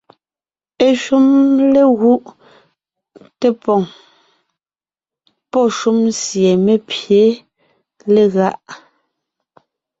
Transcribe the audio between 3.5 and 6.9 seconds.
poŋ pɔ́ shúm sie mé